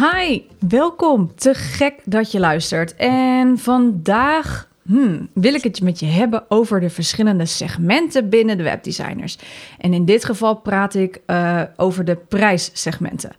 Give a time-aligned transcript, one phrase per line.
[0.00, 1.32] Hi, welkom.
[1.34, 2.96] Te gek dat je luistert.
[2.96, 8.62] En vandaag hmm, wil ik het met je hebben over de verschillende segmenten binnen de
[8.62, 9.38] webdesigners.
[9.78, 13.32] En in dit geval praat ik uh, over de prijssegmenten.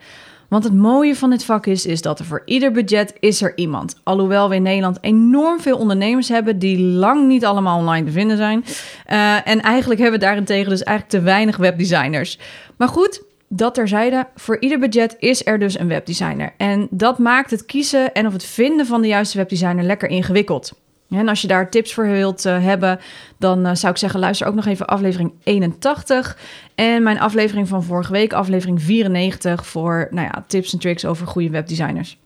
[0.48, 3.58] Want het mooie van dit vak is, is dat er voor ieder budget is er
[3.58, 4.00] iemand.
[4.04, 8.38] Alhoewel we in Nederland enorm veel ondernemers hebben die lang niet allemaal online te vinden
[8.38, 8.64] zijn.
[9.12, 12.40] Uh, en eigenlijk hebben we daarentegen dus eigenlijk te weinig webdesigners.
[12.78, 16.54] Maar goed, dat terzijde, voor ieder budget is er dus een webdesigner.
[16.58, 20.72] En dat maakt het kiezen en of het vinden van de juiste webdesigner lekker ingewikkeld.
[21.10, 23.00] En als je daar tips voor wilt uh, hebben,
[23.38, 26.38] dan uh, zou ik zeggen: luister ook nog even aflevering 81.
[26.76, 31.28] En mijn aflevering van vorige week, aflevering 94, voor nou ja, tips en tricks over
[31.28, 32.18] goede webdesigners.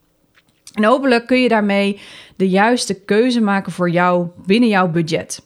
[0.74, 2.00] En hopelijk kun je daarmee
[2.36, 5.42] de juiste keuze maken voor jou binnen jouw budget.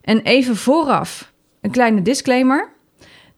[0.00, 2.78] En even vooraf een kleine disclaimer.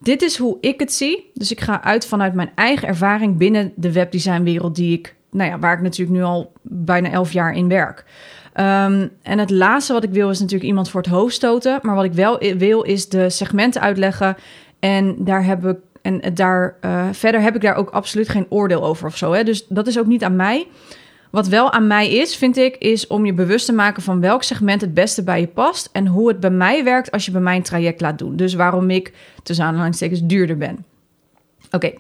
[0.03, 1.31] Dit is hoe ik het zie.
[1.35, 5.59] Dus ik ga uit vanuit mijn eigen ervaring binnen de webdesignwereld, die ik, nou ja,
[5.59, 8.05] waar ik natuurlijk nu al bijna elf jaar in werk.
[8.57, 11.79] Um, en het laatste wat ik wil is natuurlijk iemand voor het hoofd stoten.
[11.83, 14.37] Maar wat ik wel wil is de segmenten uitleggen.
[14.81, 15.77] En daar heb ik.
[16.03, 19.33] En daar, uh, verder heb ik daar ook absoluut geen oordeel over of zo.
[19.33, 19.45] Hè?
[19.45, 20.67] Dus dat is ook niet aan mij.
[21.33, 24.43] Wat wel aan mij is, vind ik, is om je bewust te maken van welk
[24.43, 27.41] segment het beste bij je past en hoe het bij mij werkt als je bij
[27.41, 28.37] mij een traject laat doen.
[28.37, 30.85] Dus waarom ik, tussen aanhalingstekens, duurder ben.
[31.71, 31.93] Oké,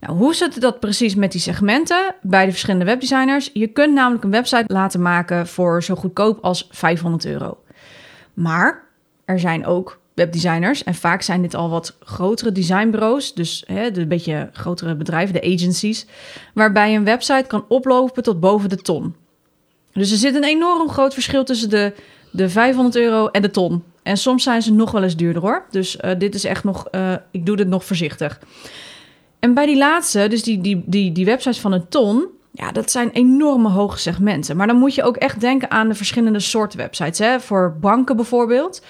[0.00, 3.50] nou hoe zit dat precies met die segmenten bij de verschillende webdesigners?
[3.52, 7.58] Je kunt namelijk een website laten maken voor zo goedkoop als 500 euro.
[8.34, 8.84] Maar
[9.24, 10.84] er zijn ook webdesigners.
[10.84, 15.54] En vaak zijn dit al wat grotere designbureaus, dus hè, de beetje grotere bedrijven, de
[15.54, 16.06] agencies,
[16.54, 19.14] waarbij een website kan oplopen tot boven de ton.
[19.92, 21.92] Dus er zit een enorm groot verschil tussen de,
[22.30, 23.82] de 500 euro en de ton.
[24.02, 25.66] En soms zijn ze nog wel eens duurder hoor.
[25.70, 28.40] Dus uh, dit is echt nog, uh, ik doe dit nog voorzichtig.
[29.38, 32.90] En bij die laatste, dus die, die, die, die websites van een ton, ja, dat
[32.90, 34.56] zijn enorme hoge segmenten.
[34.56, 37.18] Maar dan moet je ook echt denken aan de verschillende soorten websites.
[37.18, 37.40] Hè?
[37.40, 38.82] Voor banken bijvoorbeeld,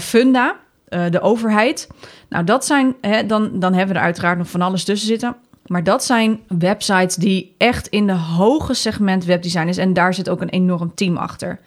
[0.00, 0.56] Funda,
[0.88, 1.88] uh, de overheid.
[2.28, 5.36] Nou, dat zijn, hè, dan, dan hebben we er uiteraard nog van alles tussen zitten.
[5.66, 9.76] Maar dat zijn websites die echt in de hoge segment webdesign is.
[9.76, 11.60] En daar zit ook een enorm team achter.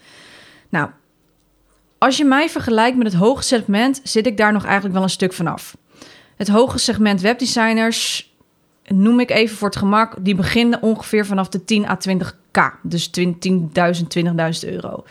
[0.70, 0.90] Nou,
[1.98, 5.10] als je mij vergelijkt met het hoge segment, zit ik daar nog eigenlijk wel een
[5.10, 5.78] stuk vanaf.
[6.36, 8.34] Het hoge segment webdesigners
[8.88, 12.62] noem ik even voor het gemak, die beginnen ongeveer vanaf de 10 à 20k.
[12.82, 13.32] Dus 10.000,
[14.18, 15.04] 20.000 euro.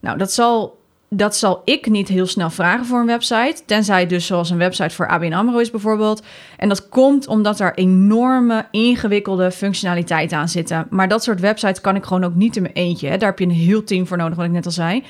[0.00, 0.78] Nou, dat zal,
[1.16, 3.62] dat zal ik niet heel snel vragen voor een website.
[3.66, 6.22] Tenzij dus zoals een website voor ABN AMRO is bijvoorbeeld.
[6.56, 10.86] En dat komt omdat daar enorme ingewikkelde functionaliteiten aan zitten.
[10.90, 13.08] Maar dat soort websites kan ik gewoon ook niet in mijn eentje.
[13.08, 13.16] Hè.
[13.16, 15.04] Daar heb je een heel team voor nodig, wat ik net al zei.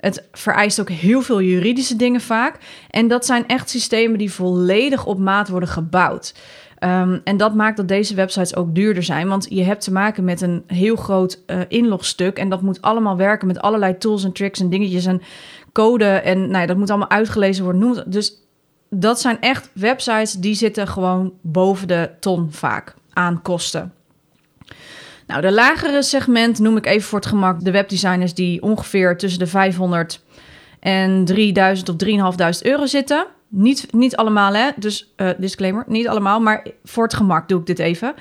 [0.00, 2.58] Het vereist ook heel veel juridische dingen vaak.
[2.90, 6.34] En dat zijn echt systemen die volledig op maat worden gebouwd.
[6.84, 9.28] Um, en dat maakt dat deze websites ook duurder zijn.
[9.28, 12.38] Want je hebt te maken met een heel groot uh, inlogstuk.
[12.38, 15.22] En dat moet allemaal werken met allerlei tools en tricks en dingetjes en
[15.72, 16.04] code.
[16.04, 18.10] En nou ja, dat moet allemaal uitgelezen worden.
[18.10, 18.34] Dus
[18.90, 23.92] dat zijn echt websites die zitten gewoon boven de ton vaak aan kosten.
[25.26, 29.38] Nou, de lagere segment noem ik even voor het gemak de webdesigners die ongeveer tussen
[29.38, 30.22] de 500
[30.80, 33.26] en 3000 of 3500 euro zitten.
[33.52, 34.70] Niet, niet allemaal, hè?
[34.76, 38.14] Dus uh, disclaimer, niet allemaal, maar voor het gemak doe ik dit even.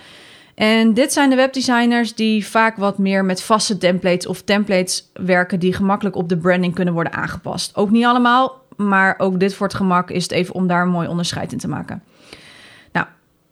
[0.56, 5.60] En dit zijn de webdesigners die vaak wat meer met vaste templates of templates werken
[5.60, 7.76] die gemakkelijk op de branding kunnen worden aangepast.
[7.76, 10.90] Ook niet allemaal, maar ook dit voor het gemak is het even om daar een
[10.90, 12.04] mooi onderscheid in te maken.
[12.92, 13.08] Nou,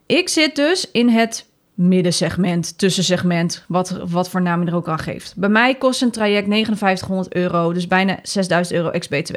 [0.05, 4.99] ik zit dus in het middensegment, tussensegment, wat, wat voor naam je er ook aan
[4.99, 5.33] geeft.
[5.35, 9.35] Bij mij kost een traject 5900 euro, dus bijna 6000 euro ex-BTW.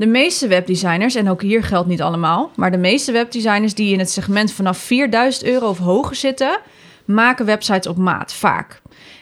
[0.00, 3.98] De meeste webdesigners, en ook hier geldt niet allemaal, maar de meeste webdesigners die in
[3.98, 6.58] het segment vanaf 4000 euro of hoger zitten,
[7.04, 8.80] maken websites op maat, vaak.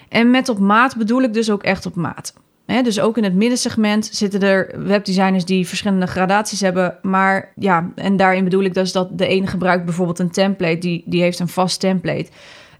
[0.09, 2.35] En met op maat bedoel ik dus ook echt op maat.
[2.67, 6.99] dus ook in het middensegment zitten er webdesigners die verschillende gradaties hebben.
[7.03, 11.03] Maar ja, en daarin bedoel ik dus dat de ene gebruikt bijvoorbeeld een template, die,
[11.07, 12.29] die heeft een vast template.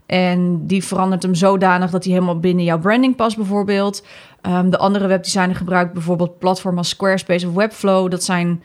[0.09, 4.05] En die verandert hem zodanig dat hij helemaal binnen jouw branding past, bijvoorbeeld.
[4.41, 8.11] Um, de andere webdesigner gebruikt bijvoorbeeld platformen als Squarespace of Webflow.
[8.11, 8.63] Dat zijn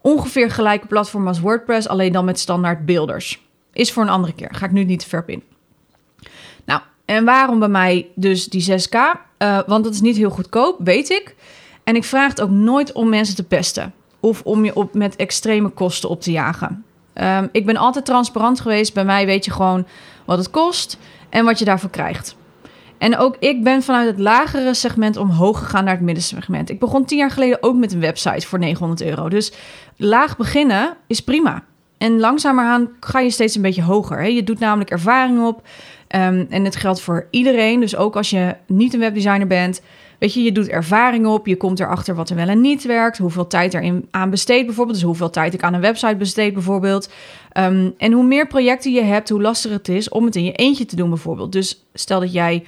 [0.00, 3.42] ongeveer gelijke platformen als WordPress, alleen dan met standaard beelders.
[3.72, 4.48] Is voor een andere keer.
[4.52, 5.42] Ga ik nu niet te ver in.
[6.64, 8.96] Nou, en waarom bij mij dus die 6K?
[9.38, 11.34] Uh, want dat is niet heel goedkoop, weet ik.
[11.84, 15.16] En ik vraag het ook nooit om mensen te pesten of om je op met
[15.16, 16.84] extreme kosten op te jagen.
[17.14, 18.94] Um, ik ben altijd transparant geweest.
[18.94, 19.86] Bij mij weet je gewoon
[20.26, 22.36] wat het kost en wat je daarvoor krijgt.
[22.98, 26.70] En ook ik ben vanuit het lagere segment omhoog gegaan naar het middensegment.
[26.70, 29.28] Ik begon tien jaar geleden ook met een website voor 900 euro.
[29.28, 29.52] Dus
[29.96, 31.62] laag beginnen is prima.
[31.98, 34.18] En langzamerhand ga je steeds een beetje hoger.
[34.18, 34.26] Hè?
[34.26, 35.62] Je doet namelijk ervaring op.
[36.16, 37.80] Um, en het geldt voor iedereen.
[37.80, 39.80] Dus ook als je niet een webdesigner bent,
[40.18, 43.18] Weet je, je doet ervaring op, je komt erachter wat er wel en niet werkt,
[43.18, 47.10] hoeveel tijd er aan besteed bijvoorbeeld, dus hoeveel tijd ik aan een website besteed bijvoorbeeld.
[47.58, 50.52] Um, en hoe meer projecten je hebt, hoe lastiger het is om het in je
[50.52, 51.52] eentje te doen bijvoorbeeld.
[51.52, 52.64] Dus stel dat jij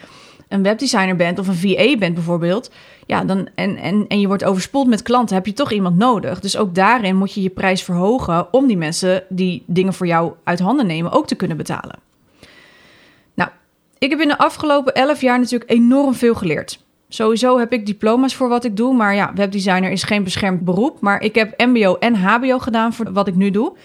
[0.48, 2.70] een webdesigner bent of een VA bent bijvoorbeeld,
[3.06, 6.40] ja, dan, en, en, en je wordt overspoeld met klanten, heb je toch iemand nodig.
[6.40, 10.32] Dus ook daarin moet je je prijs verhogen om die mensen die dingen voor jou
[10.44, 11.98] uit handen nemen ook te kunnen betalen.
[13.34, 13.50] Nou,
[13.98, 16.86] ik heb in de afgelopen elf jaar natuurlijk enorm veel geleerd.
[17.08, 21.00] Sowieso heb ik diploma's voor wat ik doe, maar ja, webdesigner is geen beschermd beroep.
[21.00, 23.76] Maar ik heb MBO en HBO gedaan voor wat ik nu doe.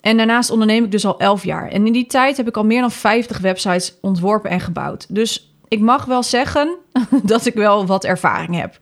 [0.00, 1.68] En daarnaast onderneem ik dus al 11 jaar.
[1.68, 5.06] En in die tijd heb ik al meer dan 50 websites ontworpen en gebouwd.
[5.08, 6.76] Dus ik mag wel zeggen
[7.22, 8.80] dat ik wel wat ervaring heb.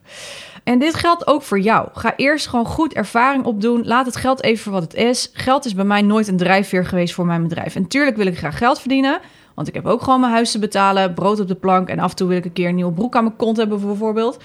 [0.63, 1.87] En dit geldt ook voor jou.
[1.93, 3.85] Ga eerst gewoon goed ervaring opdoen.
[3.85, 5.29] Laat het geld even voor wat het is.
[5.33, 7.75] Geld is bij mij nooit een drijfveer geweest voor mijn bedrijf.
[7.75, 9.19] En tuurlijk wil ik graag geld verdienen.
[9.59, 12.09] Want ik heb ook gewoon mijn huis te betalen, brood op de plank en af
[12.09, 14.37] en toe wil ik een keer een nieuwe broek aan mijn kont hebben bijvoorbeeld.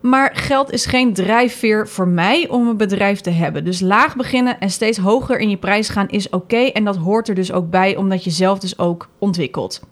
[0.00, 3.64] Maar geld is geen drijfveer voor mij om een bedrijf te hebben.
[3.64, 6.56] Dus laag beginnen en steeds hoger in je prijs gaan is oké.
[6.56, 9.82] En dat hoort er dus ook bij, omdat je zelf dus ook ontwikkelt.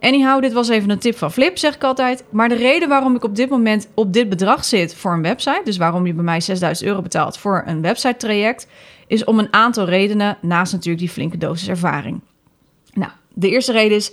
[0.00, 2.24] Anyhow, dit was even een tip van Flip, zeg ik altijd.
[2.30, 5.60] Maar de reden waarom ik op dit moment op dit bedrag zit voor een website,
[5.64, 8.66] dus waarom je bij mij 6000 euro betaalt voor een website traject,
[9.06, 12.20] is om een aantal redenen, naast natuurlijk die flinke dosis ervaring.
[12.92, 14.12] Nou, de eerste reden is,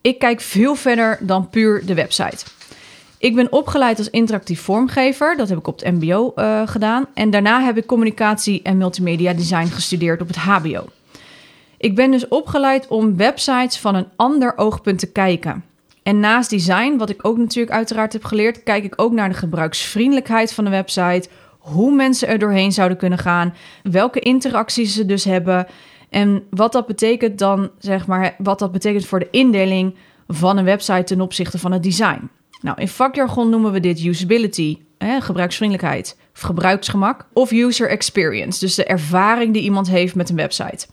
[0.00, 2.44] ik kijk veel verder dan puur de website.
[3.18, 5.36] Ik ben opgeleid als interactief vormgever.
[5.36, 7.06] Dat heb ik op het MBO eh, gedaan.
[7.14, 10.84] En daarna heb ik communicatie en multimedia design gestudeerd op het HBO.
[11.78, 15.64] Ik ben dus opgeleid om websites van een ander oogpunt te kijken.
[16.02, 19.34] En naast design, wat ik ook natuurlijk uiteraard heb geleerd, kijk ik ook naar de
[19.34, 21.28] gebruiksvriendelijkheid van de website.
[21.58, 23.54] Hoe mensen er doorheen zouden kunnen gaan.
[23.82, 25.66] Welke interacties ze dus hebben.
[26.16, 29.94] En wat dat betekent dan, zeg maar, wat dat betekent voor de indeling
[30.28, 32.30] van een website ten opzichte van het design.
[32.60, 38.74] Nou, in vakjargon noemen we dit usability, hè, gebruiksvriendelijkheid, of gebruiksgemak, of user experience, dus
[38.74, 40.86] de ervaring die iemand heeft met een website.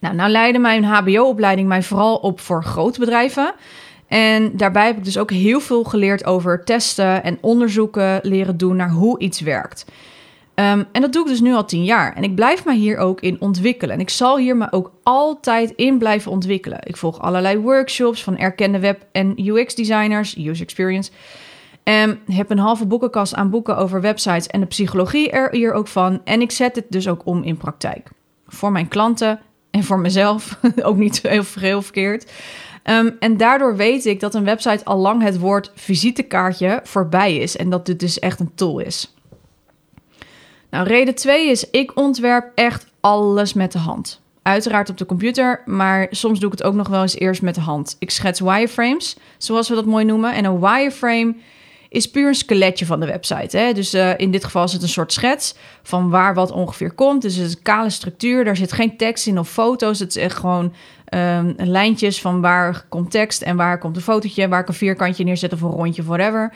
[0.00, 3.54] Nou, nou leidde mijn HBO-opleiding mij vooral op voor grote bedrijven.
[4.08, 8.76] En daarbij heb ik dus ook heel veel geleerd over testen en onderzoeken leren doen
[8.76, 9.86] naar hoe iets werkt.
[10.60, 12.14] Um, en dat doe ik dus nu al tien jaar.
[12.14, 13.94] En ik blijf me hier ook in ontwikkelen.
[13.94, 16.78] En ik zal hier me ook altijd in blijven ontwikkelen.
[16.82, 21.10] Ik volg allerlei workshops van erkende web- en UX-designers, user experience.
[21.82, 25.88] En heb een halve boekenkast aan boeken over websites en de psychologie er hier ook
[25.88, 26.20] van.
[26.24, 28.10] En ik zet het dus ook om in praktijk.
[28.46, 30.58] Voor mijn klanten en voor mezelf.
[30.82, 32.32] ook niet heel, heel verkeerd.
[32.84, 37.56] Um, en daardoor weet ik dat een website al lang het woord visitekaartje voorbij is.
[37.56, 39.15] En dat dit dus echt een tool is.
[40.70, 44.20] Nou, reden 2 is, ik ontwerp echt alles met de hand.
[44.42, 47.54] Uiteraard op de computer, maar soms doe ik het ook nog wel eens eerst met
[47.54, 47.96] de hand.
[47.98, 50.34] Ik schets wireframes, zoals we dat mooi noemen.
[50.34, 51.34] En een wireframe
[51.88, 53.56] is puur een skeletje van de website.
[53.56, 53.72] Hè?
[53.72, 57.22] Dus uh, in dit geval is het een soort schets van waar wat ongeveer komt.
[57.22, 59.98] Dus het is een kale structuur, daar zit geen tekst in of foto's.
[59.98, 60.72] Het is echt gewoon
[61.14, 65.24] um, lijntjes van waar komt tekst en waar komt een fotootje, waar ik een vierkantje
[65.24, 66.52] neerzet of een rondje, whatever.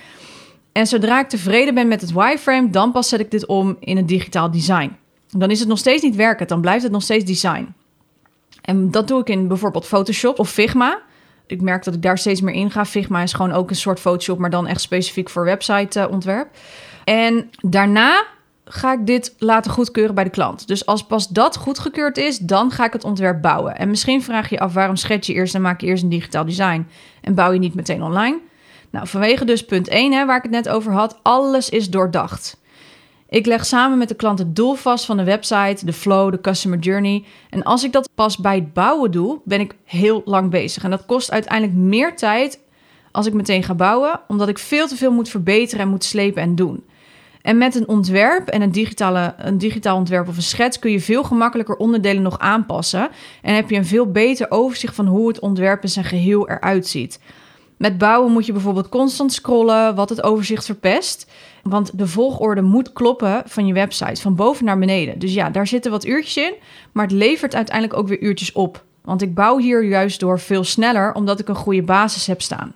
[0.72, 3.96] En zodra ik tevreden ben met het wireframe, dan pas zet ik dit om in
[3.96, 4.96] een digitaal design.
[5.28, 7.74] Dan is het nog steeds niet werken, dan blijft het nog steeds design.
[8.62, 11.02] En dat doe ik in bijvoorbeeld Photoshop of Figma.
[11.46, 12.84] Ik merk dat ik daar steeds meer in ga.
[12.84, 16.48] Figma is gewoon ook een soort Photoshop, maar dan echt specifiek voor website uh, ontwerp.
[17.04, 18.24] En daarna
[18.64, 20.68] ga ik dit laten goedkeuren bij de klant.
[20.68, 23.76] Dus als pas dat goedgekeurd is, dan ga ik het ontwerp bouwen.
[23.76, 26.44] En misschien vraag je af waarom schets je eerst en maak je eerst een digitaal
[26.44, 26.86] design
[27.20, 28.38] en bouw je niet meteen online.
[28.90, 32.58] Nou, vanwege dus punt 1, hè, waar ik het net over had, alles is doordacht.
[33.28, 36.40] Ik leg samen met de klant het doel vast van de website, de flow, de
[36.40, 37.24] customer journey.
[37.50, 40.84] En als ik dat pas bij het bouwen doe, ben ik heel lang bezig.
[40.84, 42.60] En dat kost uiteindelijk meer tijd
[43.10, 46.42] als ik meteen ga bouwen, omdat ik veel te veel moet verbeteren en moet slepen
[46.42, 46.84] en doen.
[47.42, 51.00] En met een ontwerp en een, digitale, een digitaal ontwerp of een schets kun je
[51.00, 53.08] veel gemakkelijker onderdelen nog aanpassen.
[53.42, 56.86] En heb je een veel beter overzicht van hoe het ontwerp in zijn geheel eruit
[56.86, 57.20] ziet.
[57.80, 61.30] Met bouwen moet je bijvoorbeeld constant scrollen, wat het overzicht verpest.
[61.62, 65.18] Want de volgorde moet kloppen van je website, van boven naar beneden.
[65.18, 66.54] Dus ja, daar zitten wat uurtjes in,
[66.92, 68.84] maar het levert uiteindelijk ook weer uurtjes op.
[69.00, 72.74] Want ik bouw hier juist door veel sneller, omdat ik een goede basis heb staan.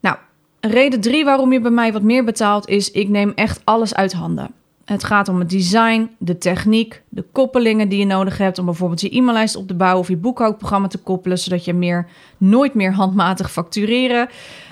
[0.00, 0.16] Nou,
[0.60, 4.12] reden drie waarom je bij mij wat meer betaalt is: ik neem echt alles uit
[4.12, 4.50] handen.
[4.86, 9.00] Het gaat om het design, de techniek, de koppelingen die je nodig hebt om bijvoorbeeld
[9.00, 12.92] je e-maillijst op te bouwen of je boekhoudprogramma te koppelen, zodat je meer, nooit meer
[12.92, 14.28] handmatig factureren.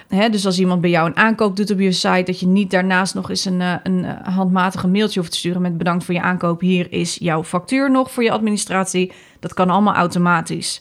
[0.09, 3.14] dus als iemand bij jou een aankoop doet op je site, dat je niet daarnaast
[3.14, 6.21] nog eens een, eh, een eh, handmatige mailtje hoeft te sturen met bedankt voor je
[6.21, 6.61] aankoop.
[6.61, 9.12] Hier is jouw factuur nog voor je administratie.
[9.40, 10.80] Dat kan allemaal automatisch.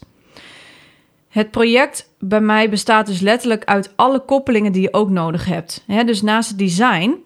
[1.30, 5.86] Het project bij mij bestaat dus letterlijk uit alle koppelingen die je ook nodig hebt.
[6.06, 7.22] dus naast het design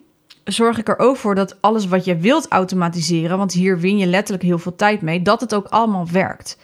[0.48, 4.06] zorg ik er ook voor dat alles wat je wilt automatiseren, want hier win je
[4.06, 6.58] letterlijk heel veel tijd mee, dat het ook allemaal werkt.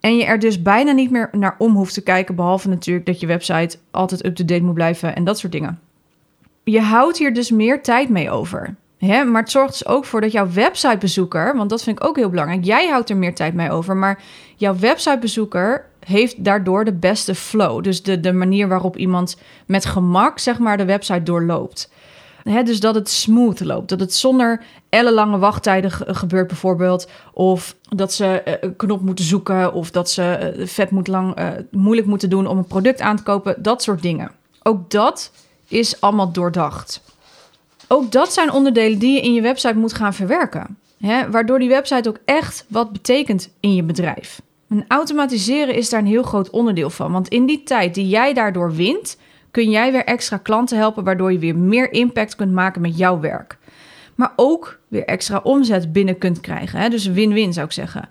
[0.00, 3.20] En je er dus bijna niet meer naar om hoeft te kijken, behalve natuurlijk dat
[3.20, 5.80] je website altijd up-to-date moet blijven en dat soort dingen.
[6.64, 8.74] Je houdt hier dus meer tijd mee over.
[8.98, 9.24] Hè?
[9.24, 12.30] Maar het zorgt dus ook voor dat jouw websitebezoeker, want dat vind ik ook heel
[12.30, 14.22] belangrijk, jij houdt er meer tijd mee over, maar
[14.56, 17.82] jouw websitebezoeker heeft daardoor de beste flow.
[17.82, 19.36] Dus de, de manier waarop iemand
[19.66, 21.90] met gemak, zeg maar, de website doorloopt
[22.42, 23.88] dus dat het smooth loopt.
[23.88, 27.08] Dat het zonder ellenlange wachttijden gebeurt bijvoorbeeld.
[27.32, 29.72] Of dat ze uh, een knop moeten zoeken.
[29.72, 33.16] Of dat ze uh, vet moet lang, uh, moeilijk moeten doen om een product aan
[33.16, 33.62] te kopen.
[33.62, 34.30] Dat soort dingen.
[34.62, 35.32] Ook dat
[35.68, 37.00] is allemaal doordacht.
[37.88, 40.76] Ook dat zijn onderdelen die je in je website moet gaan verwerken.
[41.30, 44.40] Waardoor die website ook echt wat betekent in je bedrijf.
[44.68, 47.12] En automatiseren is daar een heel groot onderdeel van.
[47.12, 49.16] Want in die tijd die jij daardoor wint,
[49.52, 53.20] kun jij weer extra klanten helpen, waardoor je weer meer impact kunt maken met jouw
[53.20, 53.58] werk.
[54.14, 56.78] Maar ook weer extra omzet binnen kunt krijgen.
[56.78, 56.88] Hè?
[56.88, 58.08] Dus win-win zou ik zeggen.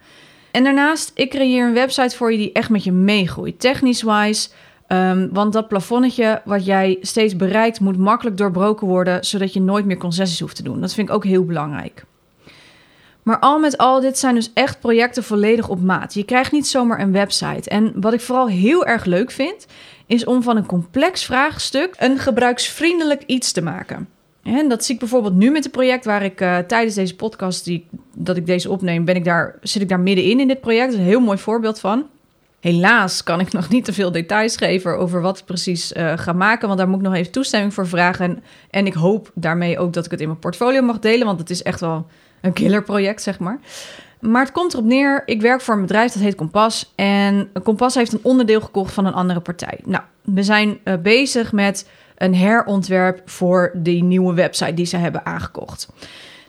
[0.51, 4.49] En daarnaast, ik creëer een website voor je die echt met je meegroeit, technisch-wise.
[4.87, 9.85] Um, want dat plafonnetje wat jij steeds bereikt, moet makkelijk doorbroken worden, zodat je nooit
[9.85, 10.81] meer concessies hoeft te doen.
[10.81, 12.05] Dat vind ik ook heel belangrijk.
[13.23, 16.13] Maar al met al, dit zijn dus echt projecten volledig op maat.
[16.13, 17.69] Je krijgt niet zomaar een website.
[17.69, 19.65] En wat ik vooral heel erg leuk vind,
[20.05, 24.07] is om van een complex vraagstuk een gebruiksvriendelijk iets te maken.
[24.43, 27.65] En dat zie ik bijvoorbeeld nu met het project waar ik uh, tijdens deze podcast
[27.65, 30.85] die, dat ik deze opneem, ben ik daar, zit ik daar middenin in dit project.
[30.85, 32.05] Dat is een heel mooi voorbeeld van.
[32.59, 36.33] Helaas kan ik nog niet te veel details geven over wat ik precies uh, ga
[36.33, 38.25] maken, want daar moet ik nog even toestemming voor vragen.
[38.25, 41.39] En, en ik hoop daarmee ook dat ik het in mijn portfolio mag delen, want
[41.39, 42.07] het is echt wel
[42.41, 43.59] een killer project, zeg maar.
[44.19, 46.93] Maar het komt erop neer, ik werk voor een bedrijf dat heet Kompas.
[46.95, 49.79] En Kompas heeft een onderdeel gekocht van een andere partij.
[49.85, 55.25] Nou, we zijn uh, bezig met een herontwerp voor die nieuwe website die ze hebben
[55.25, 55.87] aangekocht.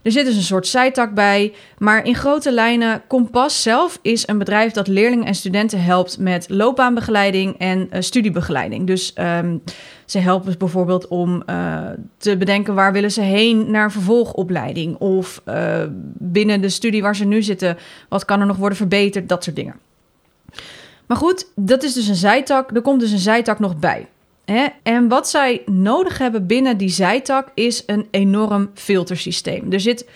[0.02, 1.52] Er zit dus een soort zijtak bij.
[1.78, 6.48] Maar in grote lijnen, Kompas zelf is een bedrijf dat leerlingen en studenten helpt met
[6.48, 8.86] loopbaanbegeleiding en uh, studiebegeleiding.
[8.86, 9.62] Dus um,
[10.06, 11.80] ze helpen bijvoorbeeld om uh,
[12.16, 14.96] te bedenken waar willen ze heen naar vervolgopleiding.
[14.96, 15.82] Of uh,
[16.18, 17.78] binnen de studie waar ze nu zitten,
[18.08, 19.74] wat kan er nog worden verbeterd, dat soort dingen.
[21.06, 22.70] Maar goed, dat is dus een zijtak.
[22.70, 24.08] Er komt dus een zijtak nog bij.
[24.82, 29.72] En wat zij nodig hebben binnen die zijtak is een enorm filtersysteem.
[29.72, 30.08] Er zit,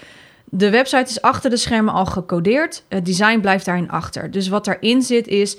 [0.45, 2.85] de website is achter de schermen al gecodeerd.
[2.89, 4.31] Het design blijft daarin achter.
[4.31, 5.57] Dus wat daarin zit is.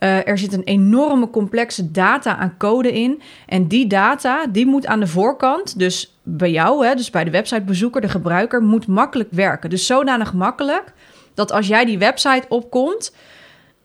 [0.00, 3.22] Uh, er zit een enorme complexe data aan code in.
[3.46, 7.30] En die data die moet aan de voorkant, dus bij jou, hè, dus bij de
[7.30, 9.70] websitebezoeker, de gebruiker, moet makkelijk werken.
[9.70, 10.92] Dus zodanig makkelijk
[11.34, 13.12] dat als jij die website opkomt,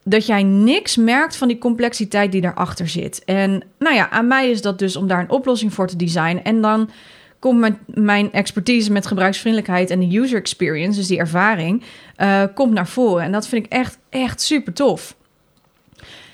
[0.04, 3.24] dat jij niks merkt van die complexiteit die daarachter zit.
[3.24, 6.44] En nou ja, aan mij is dat dus om daar een oplossing voor te designen.
[6.44, 6.90] En dan
[7.38, 11.82] komt mijn, expertise met gebruiksvriendelijkheid en de user experience, dus die ervaring,
[12.16, 13.24] uh, komt naar voren.
[13.24, 15.16] En dat vind ik echt, echt super tof.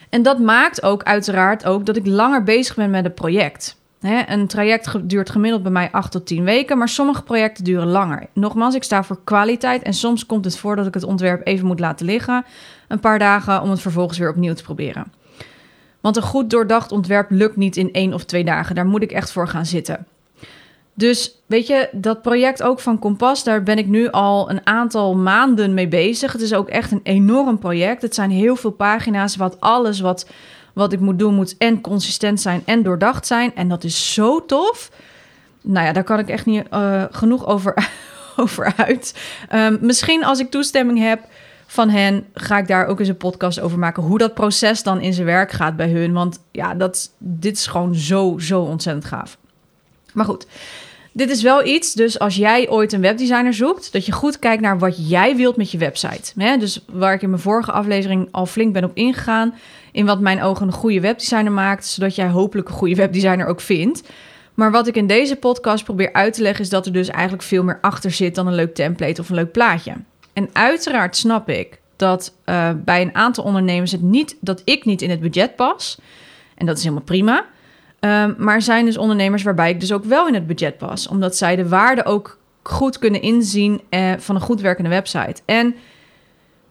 [0.08, 3.79] En dat maakt ook uiteraard ook dat ik langer bezig ben met het project.
[4.00, 8.26] Een traject duurt gemiddeld bij mij 8 tot 10 weken, maar sommige projecten duren langer.
[8.32, 11.66] Nogmaals, ik sta voor kwaliteit en soms komt het voor dat ik het ontwerp even
[11.66, 12.44] moet laten liggen
[12.88, 15.12] een paar dagen om het vervolgens weer opnieuw te proberen.
[16.00, 18.74] Want een goed doordacht ontwerp lukt niet in één of twee dagen.
[18.74, 20.06] Daar moet ik echt voor gaan zitten.
[20.94, 25.14] Dus weet je, dat project ook van Kompas, daar ben ik nu al een aantal
[25.14, 26.32] maanden mee bezig.
[26.32, 28.02] Het is ook echt een enorm project.
[28.02, 30.26] Het zijn heel veel pagina's, wat alles wat,
[30.72, 33.54] wat ik moet doen moet en consistent zijn en doordacht zijn.
[33.54, 34.90] En dat is zo tof.
[35.60, 37.90] Nou ja, daar kan ik echt niet uh, genoeg over,
[38.36, 39.14] over uit.
[39.54, 41.20] Um, misschien als ik toestemming heb,
[41.66, 44.02] van hen ga ik daar ook eens een podcast over maken.
[44.02, 46.12] Hoe dat proces dan in zijn werk gaat bij hun.
[46.12, 49.38] Want ja, dat, dit is gewoon zo, zo ontzettend gaaf.
[50.12, 50.46] Maar goed,
[51.12, 51.92] dit is wel iets.
[51.92, 55.56] Dus als jij ooit een webdesigner zoekt, dat je goed kijkt naar wat jij wilt
[55.56, 56.58] met je website.
[56.58, 59.54] Dus waar ik in mijn vorige aflevering al flink ben op ingegaan.
[59.92, 61.86] In wat mijn ogen een goede webdesigner maakt.
[61.86, 64.02] Zodat jij hopelijk een goede webdesigner ook vindt.
[64.54, 67.42] Maar wat ik in deze podcast probeer uit te leggen, is dat er dus eigenlijk
[67.42, 69.92] veel meer achter zit dan een leuk template of een leuk plaatje.
[70.32, 75.02] En uiteraard snap ik dat uh, bij een aantal ondernemers het niet dat ik niet
[75.02, 75.98] in het budget pas.
[76.54, 77.44] En dat is helemaal prima.
[78.00, 81.08] Um, maar er zijn dus ondernemers waarbij ik dus ook wel in het budget pas,
[81.08, 85.42] omdat zij de waarde ook goed kunnen inzien uh, van een goed werkende website.
[85.44, 85.74] En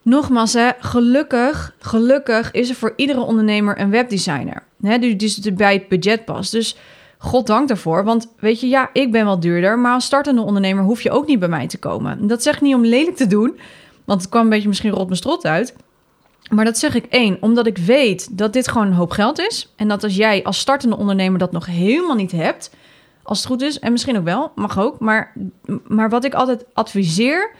[0.02, 4.64] nogmaals, gelukkig, gelukkig is er voor iedere ondernemer een webdesigner.
[4.82, 6.52] Hè, die dus bij het budget past.
[6.52, 6.78] Dus
[7.18, 8.04] God dank daarvoor.
[8.04, 9.80] Want weet je, ja, ik ben wel duurder.
[9.80, 12.28] Maar als startende ondernemer hoef je ook niet bij mij te komen.
[12.28, 13.60] Dat zeg ik niet om lelijk te doen.
[14.06, 15.76] Want het kwam een beetje misschien rot mijn strot uit.
[16.50, 19.74] Maar dat zeg ik één, omdat ik weet dat dit gewoon een hoop geld is.
[19.76, 22.72] En dat als jij als startende ondernemer dat nog helemaal niet hebt,
[23.24, 25.00] als het goed is, en misschien ook wel, mag ook.
[25.00, 25.34] Maar,
[25.88, 27.52] maar wat ik altijd adviseer,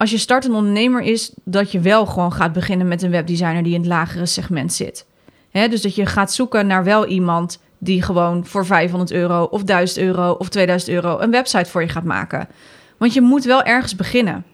[0.00, 3.74] als je startende ondernemer is, dat je wel gewoon gaat beginnen met een webdesigner die
[3.74, 5.06] in het lagere segment zit.
[5.52, 9.98] dus dat je gaat zoeken naar wel iemand die gewoon voor 500 euro of 1000
[9.98, 12.48] euro of 2000 euro een website voor je gaat maken.
[12.96, 14.44] Want je moet wel ergens beginnen.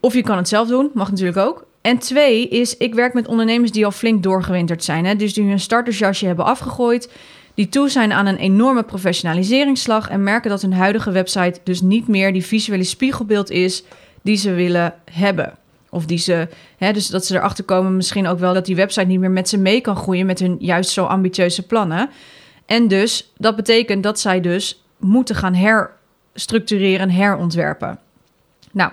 [0.00, 1.66] Of je kan het zelf doen, mag natuurlijk ook.
[1.80, 5.04] En twee is, ik werk met ondernemers die al flink doorgewinterd zijn.
[5.04, 5.16] Hè?
[5.16, 7.12] Dus die hun startersjasje hebben afgegooid.
[7.54, 10.08] Die toe zijn aan een enorme professionaliseringsslag.
[10.08, 13.84] En merken dat hun huidige website dus niet meer die visuele spiegelbeeld is
[14.26, 15.54] die ze willen hebben.
[15.90, 19.06] Of die ze, hè, dus dat ze erachter komen misschien ook wel dat die website
[19.06, 22.10] niet meer met ze mee kan groeien met hun juist zo ambitieuze plannen.
[22.66, 27.98] En dus dat betekent dat zij dus moeten gaan herstructureren, herontwerpen.
[28.72, 28.90] Nou,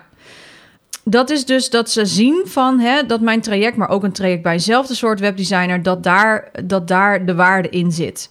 [1.04, 4.42] dat is dus dat ze zien van hè, dat mijn traject, maar ook een traject
[4.42, 8.30] bij eenzelfde soort webdesigner, dat daar, dat daar de waarde in zit.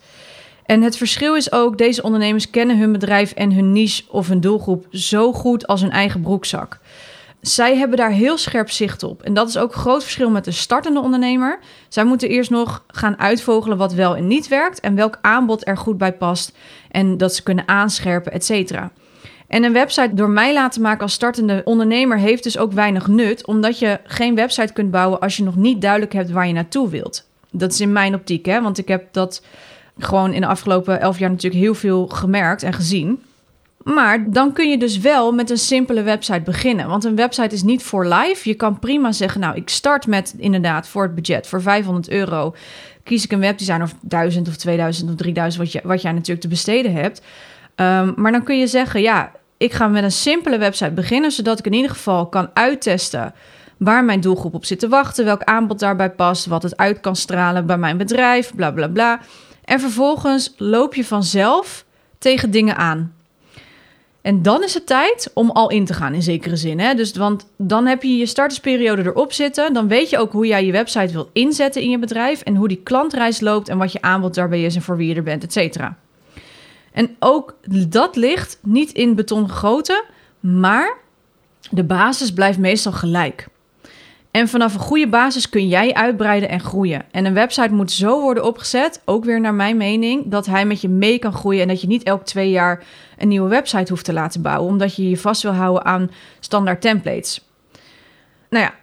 [0.67, 4.41] En het verschil is ook, deze ondernemers kennen hun bedrijf en hun niche of hun
[4.41, 6.79] doelgroep zo goed als hun eigen broekzak.
[7.41, 9.23] Zij hebben daar heel scherp zicht op.
[9.23, 11.59] En dat is ook een groot verschil met de startende ondernemer.
[11.89, 15.77] Zij moeten eerst nog gaan uitvogelen wat wel en niet werkt en welk aanbod er
[15.77, 16.57] goed bij past
[16.91, 18.93] en dat ze kunnen aanscherpen, et cetera.
[19.47, 23.47] En een website door mij laten maken als startende ondernemer heeft dus ook weinig nut,
[23.47, 26.89] omdat je geen website kunt bouwen als je nog niet duidelijk hebt waar je naartoe
[26.89, 27.29] wilt.
[27.51, 28.63] Dat is in mijn optiek, hè?
[28.63, 29.43] want ik heb dat
[30.05, 33.23] gewoon in de afgelopen elf jaar natuurlijk heel veel gemerkt en gezien.
[33.83, 36.89] Maar dan kun je dus wel met een simpele website beginnen.
[36.89, 38.49] Want een website is niet voor life.
[38.49, 42.55] Je kan prima zeggen, nou, ik start met inderdaad voor het budget, voor 500 euro.
[43.03, 46.41] Kies ik een webdesigner of 1000 of 2000 of 3000, wat, je, wat jij natuurlijk
[46.41, 47.23] te besteden hebt.
[47.77, 51.59] Um, maar dan kun je zeggen, ja, ik ga met een simpele website beginnen, zodat
[51.59, 53.35] ik in ieder geval kan uittesten
[53.79, 57.17] waar mijn doelgroep op zit te wachten, welk aanbod daarbij past, wat het uit kan
[57.17, 59.21] stralen bij mijn bedrijf, bla bla bla.
[59.73, 61.85] En vervolgens loop je vanzelf
[62.19, 63.15] tegen dingen aan.
[64.21, 66.81] En dan is het tijd om al in te gaan in zekere zin.
[66.81, 66.95] Hè?
[66.95, 69.73] Dus, want dan heb je je startersperiode erop zitten.
[69.73, 72.41] Dan weet je ook hoe jij je website wilt inzetten in je bedrijf.
[72.41, 75.15] En hoe die klantreis loopt en wat je aanbod daarbij is en voor wie je
[75.15, 75.99] er bent, et cetera.
[76.93, 77.57] En ook
[77.89, 80.05] dat ligt niet in beton gegoten,
[80.41, 80.97] maar
[81.71, 83.47] de basis blijft meestal gelijk.
[84.33, 87.05] En vanaf een goede basis kun jij uitbreiden en groeien.
[87.11, 90.81] En een website moet zo worden opgezet, ook weer naar mijn mening, dat hij met
[90.81, 92.85] je mee kan groeien en dat je niet elk twee jaar
[93.19, 96.81] een nieuwe website hoeft te laten bouwen, omdat je je vast wil houden aan standaard
[96.81, 97.47] templates.
[98.51, 98.75] Nou ja,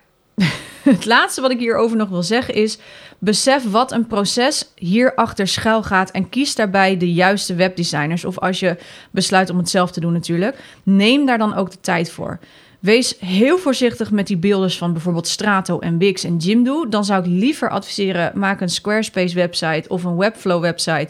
[0.91, 2.79] het laatste wat ik hierover nog wil zeggen is:
[3.17, 8.25] besef wat een proces hierachter schuil gaat en kies daarbij de juiste webdesigners.
[8.25, 8.77] Of als je
[9.11, 12.39] besluit om het zelf te doen, natuurlijk, neem daar dan ook de tijd voor.
[12.79, 16.89] Wees heel voorzichtig met die beelders van bijvoorbeeld Strato en Wix en Jimdo.
[16.89, 21.09] Dan zou ik liever adviseren: maak een Squarespace website of een Webflow website.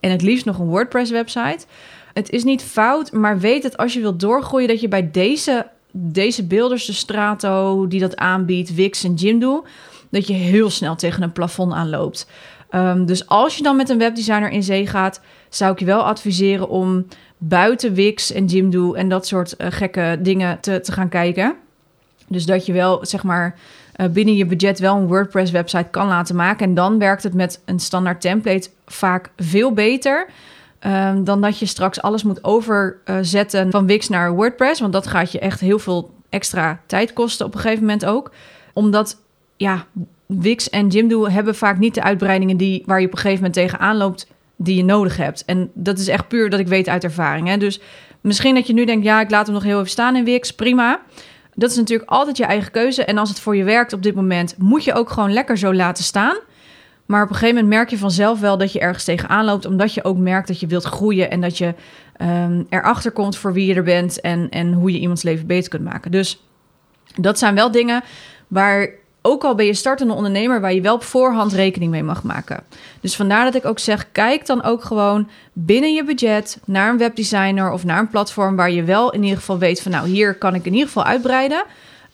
[0.00, 1.66] En het liefst nog een WordPress website.
[2.12, 5.66] Het is niet fout, maar weet dat als je wilt doorgroeien, dat je bij deze,
[5.92, 9.66] deze beelders, de Strato die dat aanbiedt, Wix en Jimdo,
[10.10, 12.30] dat je heel snel tegen een plafond aanloopt.
[12.70, 16.02] Um, dus als je dan met een webdesigner in zee gaat, zou ik je wel
[16.02, 17.06] adviseren om
[17.42, 21.54] buiten Wix en Jimdo en dat soort uh, gekke dingen te, te gaan kijken.
[22.28, 23.58] Dus dat je wel, zeg maar,
[23.96, 26.66] uh, binnen je budget wel een WordPress website kan laten maken.
[26.66, 30.26] En dan werkt het met een standaard template vaak veel beter.
[30.86, 34.80] Um, dan dat je straks alles moet overzetten van Wix naar WordPress.
[34.80, 38.30] Want dat gaat je echt heel veel extra tijd kosten op een gegeven moment ook.
[38.72, 39.16] Omdat
[39.56, 39.86] ja,
[40.26, 43.54] Wix en Jimdo hebben vaak niet de uitbreidingen die, waar je op een gegeven moment
[43.54, 44.26] tegenaan loopt
[44.62, 45.44] die je nodig hebt.
[45.44, 47.48] En dat is echt puur dat ik weet uit ervaring.
[47.48, 47.56] Hè?
[47.56, 47.80] Dus
[48.20, 50.52] misschien dat je nu denkt, ja, ik laat hem nog heel even staan in Wix,
[50.54, 51.00] prima.
[51.54, 53.04] Dat is natuurlijk altijd je eigen keuze.
[53.04, 55.74] En als het voor je werkt op dit moment, moet je ook gewoon lekker zo
[55.74, 56.36] laten staan.
[57.06, 59.94] Maar op een gegeven moment merk je vanzelf wel dat je ergens tegenaan loopt, omdat
[59.94, 61.74] je ook merkt dat je wilt groeien en dat je
[62.22, 65.70] um, erachter komt voor wie je er bent en, en hoe je iemands leven beter
[65.70, 66.10] kunt maken.
[66.10, 66.44] Dus
[67.16, 68.02] dat zijn wel dingen
[68.48, 68.88] waar
[69.22, 72.62] ook al ben je startende ondernemer, waar je wel op voorhand rekening mee mag maken.
[73.00, 76.98] Dus vandaar dat ik ook zeg: kijk dan ook gewoon binnen je budget naar een
[76.98, 80.34] webdesigner of naar een platform waar je wel in ieder geval weet van, nou, hier
[80.34, 81.64] kan ik in ieder geval uitbreiden.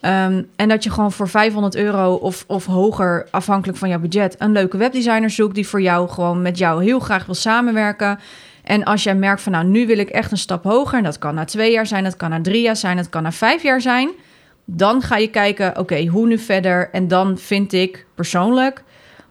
[0.00, 4.34] Ehm, en dat je gewoon voor 500 euro of, of hoger, afhankelijk van jouw budget,
[4.38, 8.18] een leuke webdesigner zoekt die voor jou gewoon met jou heel graag wil samenwerken.
[8.64, 11.18] En als jij merkt van nou, nu wil ik echt een stap hoger, en dat
[11.18, 13.62] kan na twee jaar zijn, dat kan na drie jaar zijn, dat kan na vijf
[13.62, 14.10] jaar zijn.
[14.66, 16.90] Dan ga je kijken, oké, hoe nu verder?
[16.92, 18.84] En dan vind ik persoonlijk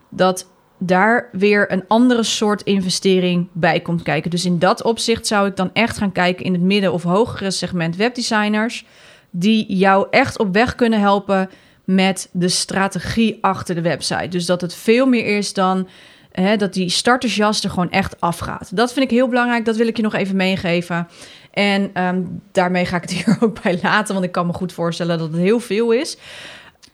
[0.09, 4.31] dat daar weer een andere soort investering bij komt kijken.
[4.31, 7.51] Dus in dat opzicht zou ik dan echt gaan kijken in het midden- of hogere
[7.51, 8.85] segment webdesigners,
[9.29, 11.49] die jou echt op weg kunnen helpen
[11.83, 14.27] met de strategie achter de website.
[14.27, 15.87] Dus dat het veel meer is dan
[16.31, 18.75] hè, dat die startersjas er gewoon echt afgaat.
[18.75, 21.07] Dat vind ik heel belangrijk, dat wil ik je nog even meegeven.
[21.55, 24.73] En ehm, daarmee ga ik het hier ook bij laten, want ik kan me goed
[24.73, 26.17] voorstellen dat het heel veel is.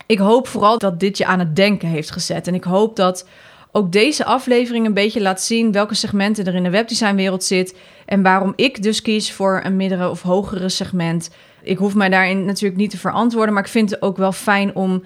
[0.05, 2.47] Ik hoop vooral dat dit je aan het denken heeft gezet.
[2.47, 3.27] En ik hoop dat
[3.71, 8.21] ook deze aflevering een beetje laat zien welke segmenten er in de webdesignwereld zit en
[8.21, 11.29] waarom ik dus kies voor een midden- of hogere segment.
[11.61, 14.75] Ik hoef mij daarin natuurlijk niet te verantwoorden, maar ik vind het ook wel fijn
[14.75, 15.03] om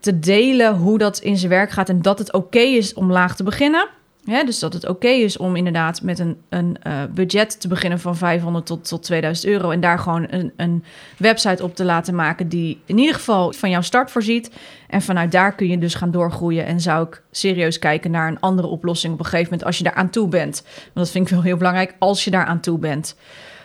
[0.00, 3.36] te delen hoe dat in zijn werk gaat en dat het oké is om laag
[3.36, 3.88] te beginnen.
[4.24, 8.16] Dus dat het oké is om inderdaad met een, een uh, budget te beginnen van
[8.16, 9.70] 500 tot, tot 2000 euro.
[9.70, 10.84] En daar gewoon een, een
[11.16, 14.50] website op te laten maken die in ieder geval van jouw start voorziet.
[14.88, 16.66] En vanuit daar kun je dus gaan doorgroeien.
[16.66, 19.84] En zou ik serieus kijken naar een andere oplossing op een gegeven moment als je
[19.84, 20.62] daar aan toe bent.
[20.64, 23.16] Want dat vind ik wel heel belangrijk als je daar aan toe bent.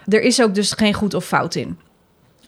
[0.07, 1.77] Er is ook dus geen goed of fout in.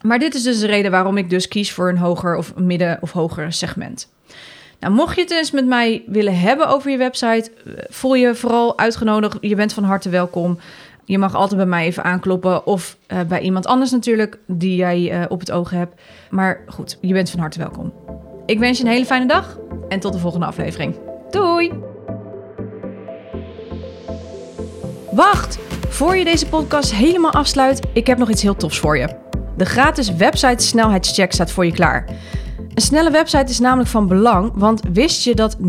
[0.02, 2.98] Maar dit is dus de reden waarom ik dus kies voor een hoger of midden
[3.02, 4.13] of hoger segment.
[4.80, 7.52] Nou, mocht je het eens met mij willen hebben over je website,
[7.90, 9.38] voel je vooral uitgenodigd.
[9.42, 10.60] Je bent van harte welkom.
[11.06, 15.20] Je mag altijd bij mij even aankloppen of uh, bij iemand anders natuurlijk die jij
[15.20, 16.02] uh, op het oog hebt.
[16.30, 17.94] Maar goed, je bent van harte welkom.
[18.46, 19.58] Ik wens je een hele fijne dag
[19.90, 20.96] en tot de volgende aflevering.
[21.30, 21.72] Doei!
[25.12, 25.60] Wacht!
[25.90, 29.10] Voor je deze podcast helemaal afsluit, ik heb nog iets heel tofs voor je.
[29.58, 32.06] De gratis website snelheidscheck staat voor je klaar.
[32.76, 35.62] Een snelle website is namelijk van belang, want wist je dat 79%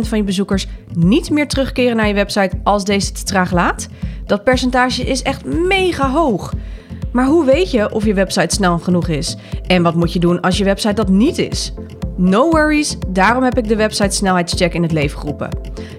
[0.00, 3.88] van je bezoekers niet meer terugkeren naar je website als deze te traag laat?
[4.26, 6.52] Dat percentage is echt mega hoog.
[7.12, 9.36] Maar hoe weet je of je website snel genoeg is?
[9.66, 11.72] En wat moet je doen als je website dat niet is?
[12.16, 15.48] No worries, daarom heb ik de website snelheidscheck in het leven geroepen.